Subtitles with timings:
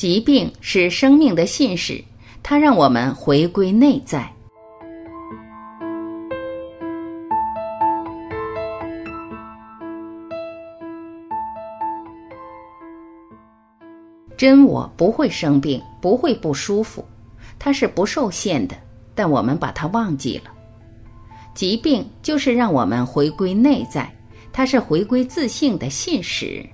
[0.00, 2.02] 疾病是生命的信使，
[2.42, 4.32] 它让我们回归内在。
[14.38, 17.04] 真我不会生病，不会不舒服，
[17.58, 18.74] 它是不受限的，
[19.14, 20.50] 但我们把它忘记了。
[21.52, 24.10] 疾病就是让我们回归内在，
[24.50, 26.66] 它是回归自信的信使。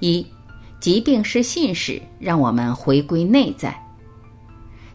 [0.00, 0.26] 一。
[0.80, 3.76] 疾病是信使，让我们回归内在。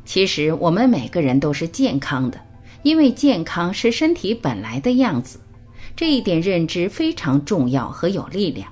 [0.05, 2.39] 其实我们每个人都是健康的，
[2.83, 5.39] 因为健康是身体本来的样子。
[5.95, 8.67] 这一点认知非常重要和有力量。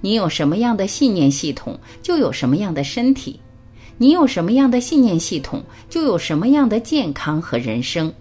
[0.00, 3.40] 你有什么样的信念系统，就有什么样的身体；
[3.96, 8.12] 你有什么样的信念系统，就有什么样的健康和人生。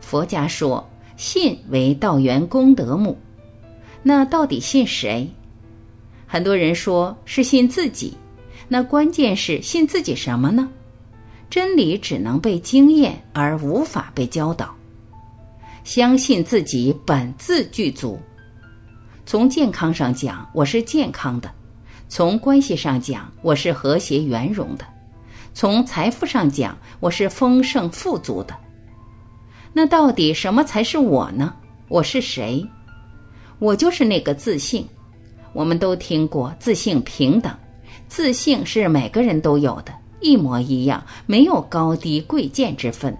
[0.00, 3.18] 佛家说，信为道源功德母。
[4.02, 5.28] 那到底信谁？
[6.32, 8.16] 很多人说是信自己，
[8.66, 10.66] 那关键是信自己什么呢？
[11.50, 14.74] 真理只能被经验，而无法被教导。
[15.84, 18.18] 相信自己本自具足。
[19.26, 21.50] 从健康上讲，我是健康的；
[22.08, 24.86] 从关系上讲，我是和谐圆融的；
[25.52, 28.56] 从财富上讲，我是丰盛富足的。
[29.74, 31.54] 那到底什么才是我呢？
[31.88, 32.66] 我是谁？
[33.58, 34.88] 我就是那个自信。
[35.52, 37.54] 我们都听过自信平等，
[38.08, 43.16] 自信是每个人都有的，一模一样，没有高低贵贱之分。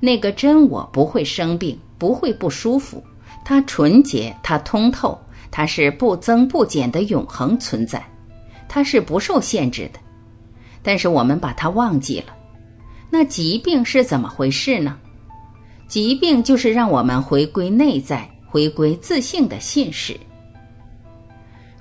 [0.00, 3.02] 那个真我不会生病，不会不舒服，
[3.44, 5.18] 它纯洁，它通透，
[5.50, 8.04] 它是不增不减的永恒存在，
[8.68, 10.00] 它是不受限制的。
[10.82, 12.34] 但是我们把它忘记了。
[13.08, 14.98] 那疾病是怎么回事呢？
[15.86, 20.18] 疾病就是让我们回归内在，回归自信的信使。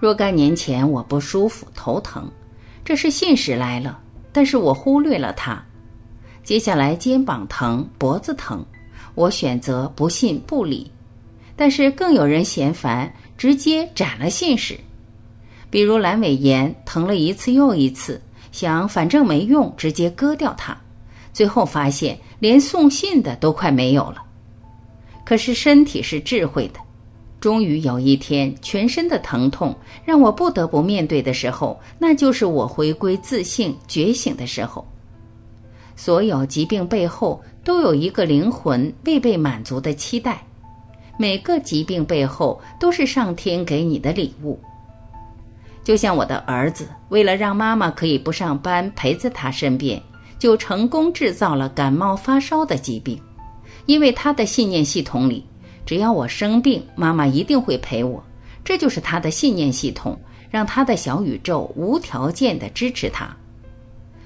[0.04, 2.30] 若干年前，我不舒服、头疼，
[2.84, 3.98] 这是信使来了，
[4.34, 5.64] 但是我忽略了它。
[6.44, 8.66] 接下来肩膀疼、脖子疼，
[9.16, 10.92] 我选择不信不理，
[11.56, 14.78] 但是更有人嫌烦，直接斩了信使。
[15.70, 18.22] 比如阑尾炎，疼了一次又一次，
[18.52, 20.78] 想反正没用，直接割掉它，
[21.32, 24.22] 最后发现连送信的都快没有了。
[25.24, 26.83] 可是身体是智慧的。
[27.44, 34.88] 终于有一天，全身的疼痛让我不得不面对的时候，那就是我回归自信、觉醒的时候。
[35.94, 40.42] 所有疾病背后都有一个灵魂未被满足的期待，
[41.20, 44.58] 每个疾病背后都是上天给你的礼物。
[45.84, 50.02] 就像我的儿子，为了让妈妈可以不上班陪在他身边，
[50.40, 53.20] 就成功制造了感冒发烧的疾病，
[53.86, 55.46] 因为他的信念系统里。
[55.86, 58.24] 只要我生病，妈妈一定会陪我。
[58.64, 60.18] 这就是他的信念系统，
[60.50, 63.36] 让他的小宇宙无条件的支持他。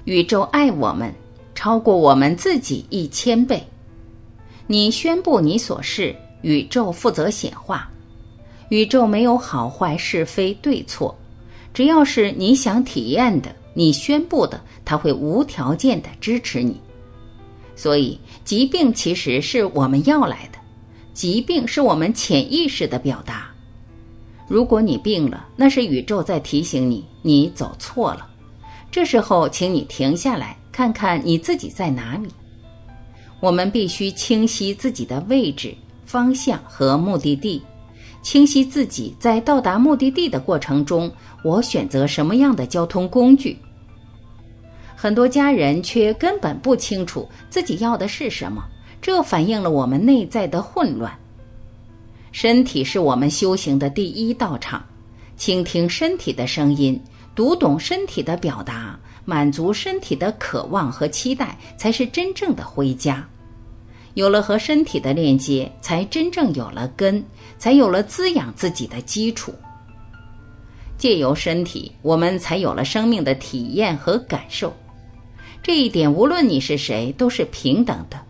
[0.04, 1.12] 宇宙爱我们，
[1.54, 3.62] 超过我们自己一千倍。
[4.66, 7.90] 你宣布你所是，宇宙负责显化。
[8.68, 11.16] 宇宙没有好坏是非对错，
[11.74, 16.80] 只要是你想体验的，你宣布的，他会无条件的支持你。
[17.74, 20.57] 所以，疾病其实是我们要来的。
[21.18, 23.50] 疾病是我们潜意识的表达。
[24.46, 28.24] 如果你病了，那是宇宙在提醒你，你走错了。
[28.88, 32.28] 这时候，请你停下来，看看你自己在哪里。
[33.40, 35.74] 我们必须清晰自己的位置、
[36.06, 37.60] 方向和目的地，
[38.22, 41.10] 清晰自己在到达目的地的过程中，
[41.42, 43.58] 我选择什么样的交通工具。
[44.94, 48.64] 很多家人却根本不清楚自己要的是什么。
[49.00, 51.12] 这反映了我们内在的混乱。
[52.32, 54.84] 身体是我们修行的第一道场，
[55.36, 57.00] 倾听身体的声音，
[57.34, 63.26] 读懂身体的表达，满足身体的渴望和期待，才是真正的回家。
[64.14, 67.24] 有了和身体的链接，才真正有了根，
[67.56, 69.54] 才有了滋养自己的基础。
[70.96, 74.74] 借由身体，我们才有了生命的体验和感受。
[75.62, 78.20] 这一点，无论你是谁，都是平等的。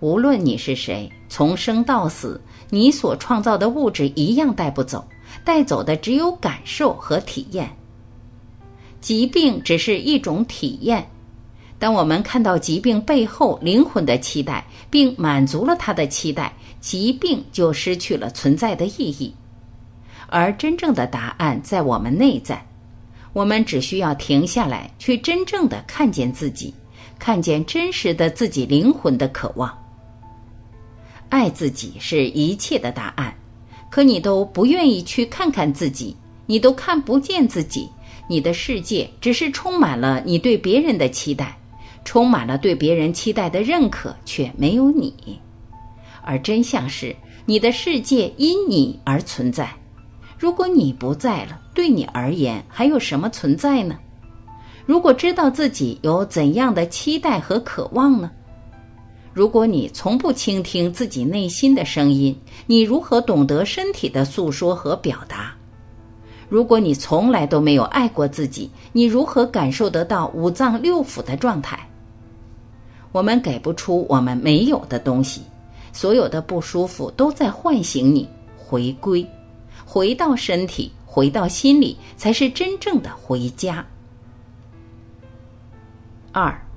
[0.00, 5.06] 无论你是谁，从生到死，你所创造的物质一样带不走，
[5.44, 7.70] 带走的只有感受和体验。
[9.02, 11.06] 疾病只是一种体验。
[11.78, 16.50] 当我们看到疾病背后灵魂的期待，并满足了他的期待，
[16.80, 19.34] 疾病就失去了存在的意义。
[20.28, 22.66] 而真正的答案在我们内在，
[23.34, 26.72] 我们只需要停下来，去真正的看见自己，
[27.18, 29.76] 看见真实的自己灵魂的渴望。
[31.30, 33.34] 爱自己是一切的答案，
[33.88, 37.88] 可你都不愿意去看看自己，你都看不见自己，
[38.28, 41.56] 你的世界只是充满了你对别人的期待，
[42.04, 45.14] 充满了对别人期待的认可，却没有你。
[46.22, 47.16] 而真相是，
[47.46, 49.70] 你的世界因你而存在。
[50.38, 53.96] 如果你不在了，对你而言还有什么存在呢？
[54.84, 58.30] 如果知道自己有怎样的期待和渴望呢？
[59.32, 62.36] 如果你从不倾听自己内心的声音，
[62.66, 65.54] 你如何懂得身体的诉说和表达？
[66.48, 71.78] 如果你从来都没有爱过自己，你如何感受得到五脏六腑的状态？
[73.12, 75.42] 我们给不出我们没有的东西，
[75.92, 79.24] 所有的不舒服都在唤醒你回归，
[79.84, 83.86] 回到身体，回到心里，才是真正的回家。
[86.32, 86.69] 二。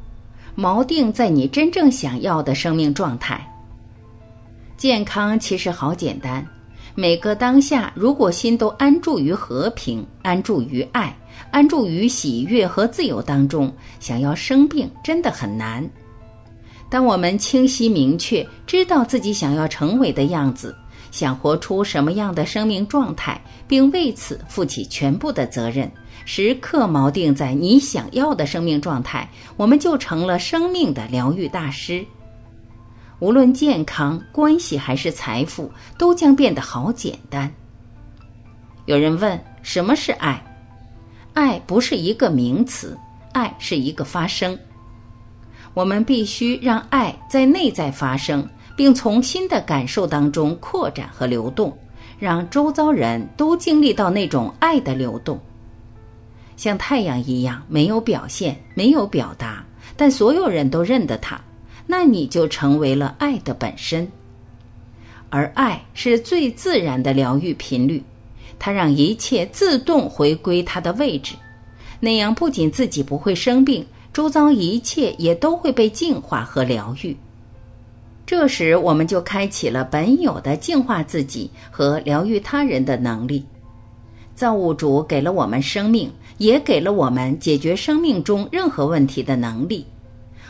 [0.57, 3.45] 锚定在你真正想要的生命状态。
[4.77, 6.45] 健康其实好简单，
[6.93, 11.15] 每个当下，如果心都安住于和平、安住于爱、
[11.51, 15.89] 安住于喜悦和自由当中，想要生病真的很难。
[16.89, 20.75] 当我们清晰明确知道自己想要成为的样子，
[21.13, 25.89] 想活出什么样的生命状态，并为此负起全部的责任。
[26.25, 32.03] 时刻锚定在你想要的生命状态，我们就成了生命的疗愈大师。
[33.19, 37.53] 无论健康、关系还是财富，都将变得好简单。
[38.85, 40.43] 有人问：什么是爱？
[41.33, 42.97] 爱不是一个名词，
[43.33, 44.57] 爱是一个发生。
[45.75, 51.75] 我们必须让爱在内在发生，并从新的感受当中扩展和流动，
[52.17, 55.39] 让周遭人都经历到那种爱的流动。
[56.55, 59.65] 像太阳一样没有表现，没有表达，
[59.97, 61.39] 但所有人都认得它，
[61.87, 64.07] 那你就成为了爱的本身。
[65.29, 68.03] 而爱是最自然的疗愈频率，
[68.59, 71.33] 它让一切自动回归它的位置，
[71.99, 73.83] 那样不仅自己不会生病，
[74.13, 77.17] 周遭一切也都会被净化和疗愈。
[78.35, 83.45] 这时，我们就开启了本有的净化自己和疗愈他人的能力。
[84.33, 86.11] 造物主给了我们生命。
[86.39, 89.85] 也给了我们解决生命中任何问题的能力，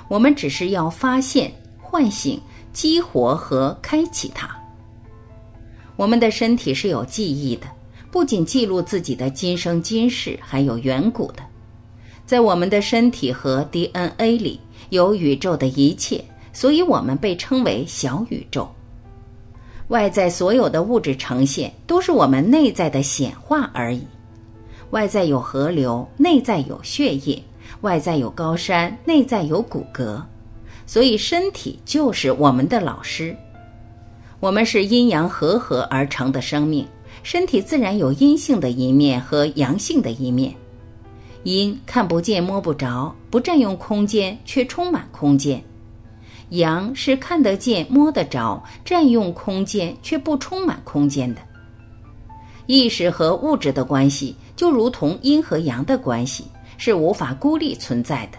[0.07, 1.51] 我们只是要发现、
[1.81, 2.39] 唤醒、
[2.71, 4.49] 激活和开启它。
[5.97, 7.67] 我们的身体是有记忆的，
[8.09, 11.43] 不仅记录自己的今生今世，还有远古的。
[12.25, 14.57] 在我们的身体和 DNA 里
[14.89, 18.69] 有宇宙的一切，所以我们被称为小宇宙。
[19.89, 24.07] 外在所有的物质呈现，都是我们内在的显化而已。
[24.91, 27.43] 外在有河流，内在有血液；
[27.81, 30.21] 外在有高山，内在有骨骼。
[30.85, 33.35] 所以，身体就是我们的老师。
[34.39, 36.87] 我们是阴阳和合而成的生命，
[37.23, 40.53] 身体自然有阴性的一面和阳性的一面。
[41.43, 45.59] 阴看不见摸不着，不占用空间，却充满空间；
[46.49, 51.41] 阳是看得见摸得着，占用空间却不充满空间的。
[52.65, 54.35] 意识和物质的关系。
[54.55, 56.45] 就如同阴和阳的关系
[56.77, 58.37] 是无法孤立存在的，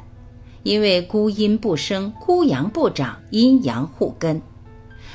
[0.62, 4.40] 因为孤阴不生，孤阳不长，阴阳互根。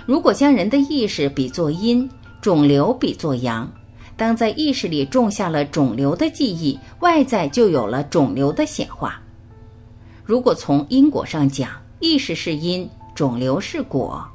[0.06, 2.08] 如果将人的意识比作阴，
[2.42, 3.72] 肿瘤比作阳，
[4.18, 9.22] 当在意识里种下了肿瘤的记忆，外在就有了肿瘤的显化。
[10.26, 14.26] 如果从因果上讲，意识是因，肿瘤是果，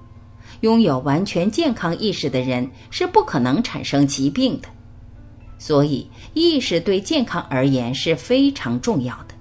[0.61, 4.69] 拥有完全健康意识的人是不可能产生疾病的。
[5.59, 9.35] 所以，意识对健康而言是非常重要的。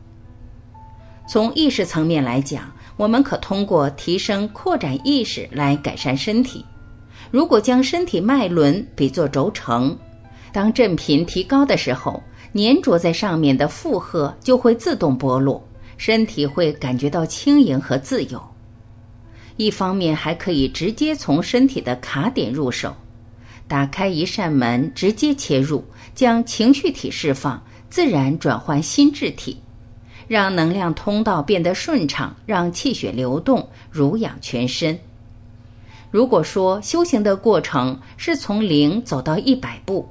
[1.27, 6.65] 从意识层面来讲，我们可通过提升、扩展意识来改善身体。
[7.31, 9.97] 如果将身体脉轮比作轴承，
[10.51, 12.21] 当振频提高的时候，
[12.53, 18.41] 粘着在上面的负荷就会自动剥落，身体会感觉到轻盈和自由。
[19.57, 22.95] 一方面，还可以直接从身体的卡点入手。
[23.67, 25.83] 打开一扇门，直接切入，
[26.13, 29.57] 将情绪体释放，自然转换心智体，
[30.27, 34.99] 让能量通道变得顺畅，让气血流动，濡养全身。
[36.11, 40.07] 如果说修行的过程是从零走到一百步，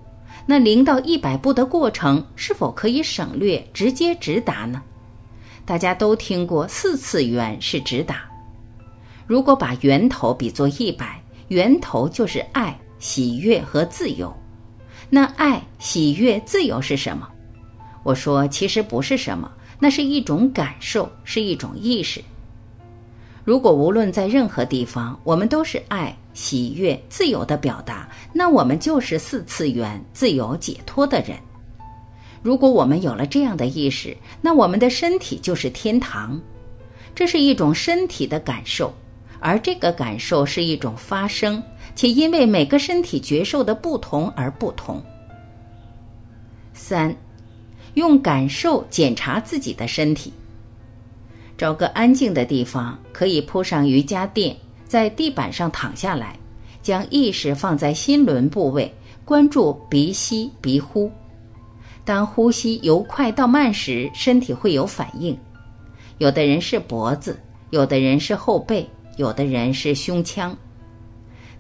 [0.47, 4.83] 那零到一百步的过程是否可以省略，直接直达呢？
[5.65, 8.23] 大家都听过四次元是直达，
[9.27, 12.79] 如果把源头比作一百，源头就是爱。
[12.99, 14.33] 喜悦和自由，
[15.11, 17.29] 那爱、喜悦、自由是什么？
[18.05, 19.51] 我说，其实不是什么，
[19.81, 22.23] 那是一种感受，是一种意识。
[23.43, 31.37] 如果无论在任何地方，我们都是爱、喜悦、自由的表达，那我们就是四次元自由解脱的人。
[32.43, 36.41] 如果我们有了这样的意识，那我们的身体就是天堂。
[37.15, 38.93] 这是一种身体的感受，
[39.39, 41.63] 而这个感受是一种发生，
[41.95, 45.01] 且因为每个身体觉受的不同而不同。
[46.75, 47.15] 三，
[47.95, 50.33] 用感受检查自己的身体。
[51.57, 54.57] 找个安静的地方，可以铺上瑜伽垫，
[54.89, 56.37] 在地板上躺下来，
[56.83, 58.93] 将意识放在心轮部位，
[59.25, 61.09] 关注鼻吸鼻呼。
[62.05, 65.39] 当呼吸由快到慢时，身体会有反应。
[66.19, 67.39] 有的人是脖子，
[67.71, 70.57] 有的人是后背，有的人是胸腔。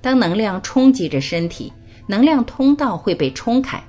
[0.00, 1.72] 当能量冲击着身体，
[2.08, 3.80] 能量通道会被冲开，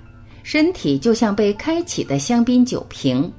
[0.43, 3.31] 身体就像被开启的香槟酒瓶。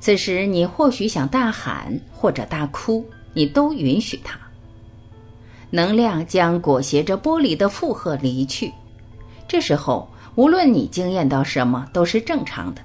[0.00, 4.36] 此时，你或许想大喊或者大哭，你都允许它。
[5.70, 8.72] 能量将裹挟着玻璃的负荷离去，
[9.46, 10.08] 这时候。
[10.36, 12.82] 无论你惊艳到什么，都是正常的，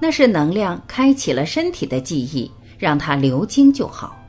[0.00, 4.20] 那是能量开启了身体的记忆，让它流经就好。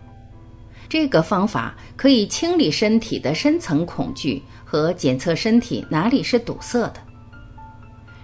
[0.87, 6.95] 这个方法可以清理身体的深层恐惧和检测身体哪里是堵塞的。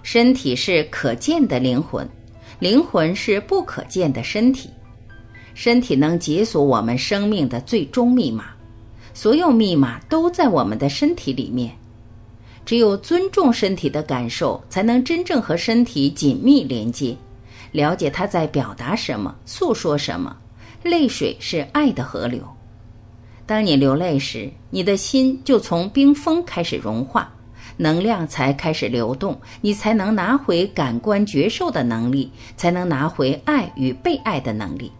[0.02, 2.08] 身体是可见的灵魂，
[2.58, 4.70] 灵魂是不可见的身体。
[5.54, 8.46] 身体能解锁我们生命的最终密码，
[9.12, 11.76] 所有密码都在我们的身体里面。
[12.64, 17.16] 只有尊重身体的感受，才能真正和身体紧密连接，
[17.72, 20.36] 了解它在表达什么，诉说什么。
[20.82, 22.42] 泪水是爱的河流。
[23.46, 27.32] 当你流泪时，你的心就从冰封开始融化，
[27.76, 34.90] 能量才开始流动，你才能拿回感官觉受的能力，才能拿回爱与被爱的能力。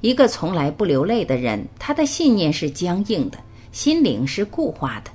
[0.00, 3.38] 一个从来不流泪的人，他的信念是僵硬的，
[3.72, 5.10] 心灵是固化的。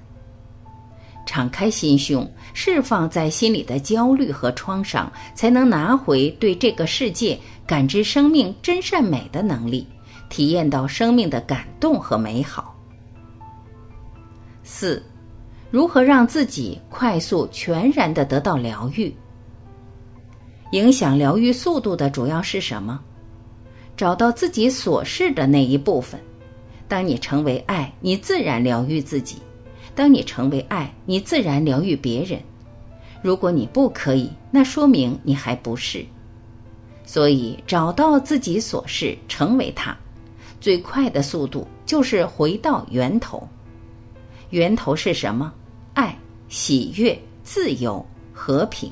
[1.29, 9.86] 敞开心胸，释放在心里的焦虑和创伤，才能拿回对这个世界感知生命真善美的能力，
[10.27, 12.75] 体验到生命的感动和美好。
[14.63, 15.03] 四，
[15.69, 19.13] 如何让自己快速全然的得到疗愈？
[20.71, 23.00] 影响疗愈速度的主要是什么？
[23.95, 26.19] 找到自己所是的那一部分。
[26.88, 29.38] 当你成为爱，你自然疗愈自己。
[29.96, 32.39] 当你成为爱，你自然疗愈别人。
[33.22, 36.05] 如果你不可以，那说明你还不是。
[37.05, 39.98] 所以，找到自己所是，成为它，
[40.62, 43.48] 最快的速度就是回到源头。
[44.51, 45.51] 源头是什么？
[45.93, 46.17] 爱、
[46.48, 48.91] 喜悦、自由、和平。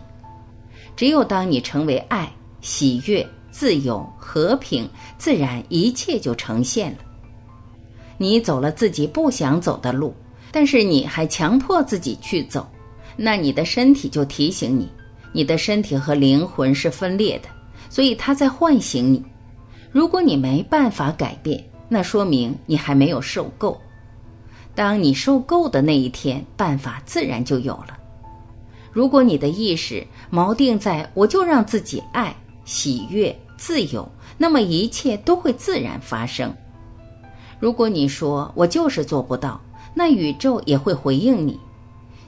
[0.96, 6.98] 只有当你成为爱、喜悦、自由、和平，自然一切就呈现了。
[8.18, 10.14] 你走了自己不想走的路。
[10.60, 12.68] 但是你还强迫自己去走，
[13.16, 14.90] 那你的身体就提醒你，
[15.32, 17.50] 你的身体和灵魂是分裂的，
[17.92, 19.24] 所以它在唤醒你。
[19.92, 23.80] 如果你没办法改变，那说明你还没有受够。
[24.74, 27.96] 当你受够的那一天，办法自然就有了。
[28.92, 32.36] 如果你的意识锚定在我就让自己爱、
[32.66, 36.52] 喜悦、自由，那么一切都会自然发生。
[37.60, 39.62] 如果你说我就是做不到，
[39.98, 41.60] 那宇宙也会回应你，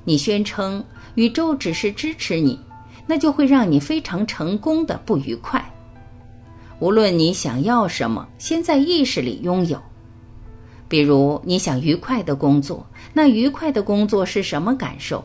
[0.03, 0.83] 你宣称
[1.13, 2.59] 宇宙只是支持你，
[3.05, 5.63] 那就会让你非常成功的不愉快。
[6.79, 9.79] 无论你想要什么，先在意识里拥有。
[10.88, 12.83] 比如你想愉快的工作，
[13.13, 15.23] 那愉快的工作是什么感受？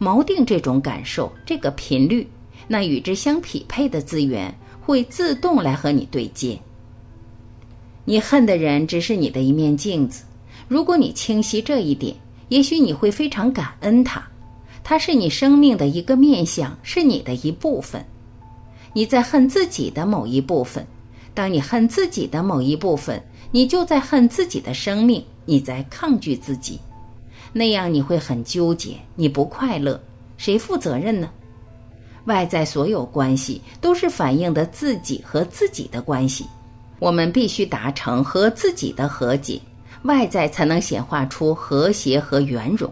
[0.00, 2.26] 锚定这种感受，这个频率，
[2.66, 6.58] 那与之相匹配的资源会自动来和你对接。
[8.06, 10.24] 你恨的人只是你的一面镜子。
[10.68, 12.14] 如果你清晰这一点，
[12.48, 14.22] 也许你会非常感恩他，
[14.82, 18.04] 他是你生命的一个面相，是你的一部分。
[18.92, 20.86] 你在恨自己的某一部分，
[21.34, 26.78] 当你恨自己的某一部分，你就在恨自己的生命，你在抗拒自己，
[27.52, 30.00] 那样你会很纠结，你不快乐，
[30.36, 31.28] 谁负责任呢？
[32.26, 36.46] 外在所有关系都是反映的自己和自己的关系，
[36.98, 39.60] 我们必须达成和自己的和解。
[40.04, 42.90] 外在才能显化出和谐和圆融。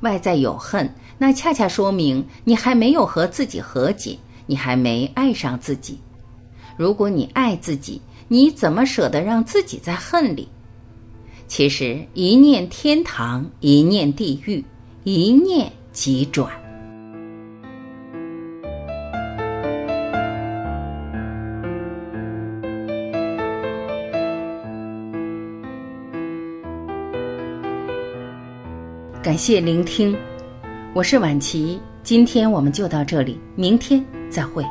[0.00, 5.98] 外在有恨，那恰恰说明你还没有和自己和解，你还没爱上自己。
[6.76, 10.48] 如果你爱自己，你怎么舍得让自己在恨里？
[11.48, 14.64] 其实一念天堂，一念地狱，
[15.04, 16.65] 一念即转。
[29.26, 30.16] 感谢聆听，
[30.94, 34.64] 我是婉琪，今天我们就到这里，明天再会。